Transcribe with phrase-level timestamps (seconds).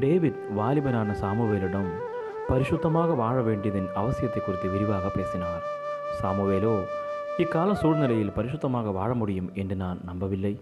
[0.00, 1.88] David வாலிபனான சாமுவேலிடம்
[2.48, 5.62] பரிசுத்தமாக வாழ வேண்டியதன் அவசியத்தை குறித்து விரிவாக பேசினார்.
[6.20, 6.72] சாமுவேலோ
[7.38, 10.60] இக்கால சூழ்நிலையில் பரிசுத்தமாக வாழ முடியும் என்று நான் நம்பவில்லை.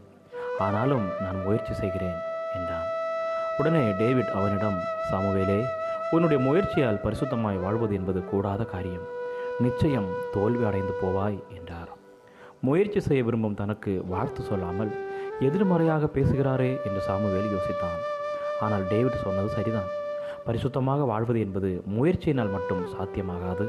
[0.58, 2.18] ஆனாலும் நான் முயற்சி செய்கிறேன்
[2.58, 2.88] என்றான்.
[3.58, 4.78] உடனே டேவிட் அவனிடம்
[5.10, 5.60] சாமுவேலே
[6.10, 9.08] உன்னுடைய முயற்சியால் பரிசுத்தமாய் வாழ்வது என்பது கூடாத காரியம்.
[9.58, 11.90] நிச்சயம் தோல்வி அடைந்து போவாய் என்றார்.
[12.60, 14.90] முயற்சி செய்ய விரும்பும் தனக்கு வாழ்த்து சொல்லாமல்
[15.40, 18.00] எதிர்மறையாக பேசுகிறாரே என்று சாமுவேல் யோசித்தான்.
[18.64, 19.90] ஆனால் டேவிட் சொன்னது சரிதான்.
[20.46, 23.66] பரிசுத்தமாக வாழ்வது என்பது முயற்சியினால் மட்டும் சாத்தியமாகாது.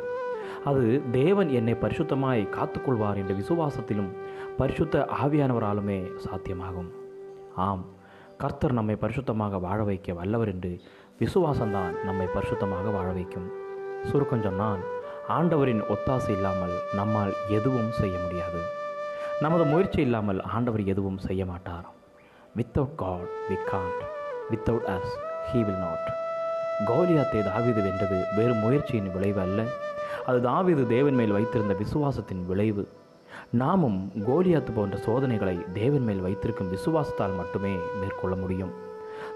[0.70, 4.12] அது தேவன் என்னை பரிசுத்தமாய் காத்துக்கொள்வார் என்ற விசுவாசத்திலும்
[4.60, 6.90] பரிசுத்த ஆவியானவராலுமே சாத்தியமாகும்.
[7.68, 7.84] ஆம்
[8.38, 10.72] கர்த்தர் நம்மை பரிசுத்தமாக வாழ வைக்க வல்லவர் என்று
[11.20, 13.48] விசுவாசம்தான் நம்மை பரிசுத்தமாக வாழ வைக்கும்.
[14.12, 14.84] சுருக்கம் சொன்னால்
[15.38, 18.62] ஆண்டவரின் ஒத்தாசை இல்லாமல் நம்மால் எதுவும் செய்ய முடியாது.
[19.42, 21.86] நமது முயற்சி இல்லாமல் ஆண்டவர் எதுவும் செய்ய மாட்டார்.
[22.56, 24.02] Without God we can't
[24.52, 25.14] without us
[25.50, 26.08] he will not
[26.90, 29.62] கோலியாத்தை தாவிது வென்றது வெறும் முயற்சியின் விளைவு அல்ல.
[30.26, 32.84] அது தாவிது தேவன் மேல் வைத்திருந்த விசுவாசத்தின் விளைவு.
[33.62, 38.74] நாமும் கோலியாத்து போன்ற சோதனைகளை தேவன் மேல் வைத்திருக்கும் விசுவாசத்தால் மட்டுமே மேற்கொள்ள முடியும்.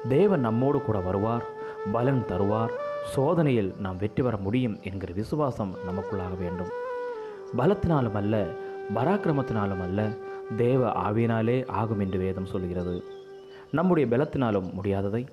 [0.08, 1.46] தேவன் நம்மோடு கூட வருவார்
[1.92, 2.74] பலன் தருவார்
[3.16, 6.72] சோதனையில் நாம் வெற்றி பெற முடியும் என்கிற விசுவாசம் நமக்குள்ளாக வேண்டும்.
[7.58, 8.36] பலத்தினாலும் அல்ல
[8.96, 10.02] பராக்கிரமத்தினாலும் அல்ல
[10.58, 12.96] தேவ ஆவியினாலே ஆகும் என்று வேதம் சொல்கிறது.
[13.72, 15.28] நம்முடைய பலத்தினாலும் முடியாததை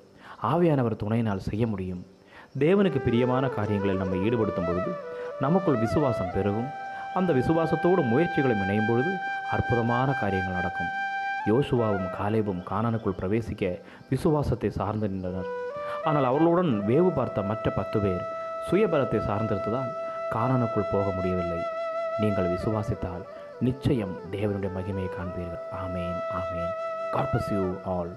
[0.53, 2.07] ஆவியானவர் துணையினால் செய்ய முடியும்.
[2.59, 4.91] தேவனுக்கு பிரியமான காரியங்களில் நம்மை ஈடுபடுத்தும் பொழுது
[5.41, 6.71] நமக்குள் விசுவாசம் பெருகும்.
[7.15, 9.13] அந்த விசுவாசத்தோடு முயற்சிகளும் இணையும் பொழுது
[9.51, 10.91] அற்புதமான காரியங்கள் நடக்கும்.
[11.51, 15.51] யோசுவாவும் காலேபும் கானானுக்குள் பிரவேசிக்க விசுவாசத்தை சார்ந்து நின்றனர்.
[16.05, 18.23] ஆனால் அவர்களுடன் வேவு பார்த்த மற்ற பத்து பேர்
[18.71, 19.93] சுயபலத்தை சார்ந்திருந்ததால்
[20.35, 21.61] கானானுக்குள் போக முடியவில்லை.
[22.21, 23.25] நீங்கள் விசுவாசித்தால்
[23.61, 25.61] நிச்சயம் தேவனுடைய மகிமையை காண்பீர்கள்.
[25.71, 26.73] ஆமேன் ஆமேன்.
[27.11, 28.17] God bless you all